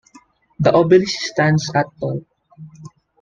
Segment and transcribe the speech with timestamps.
[0.59, 2.25] The obelisk stands at tall.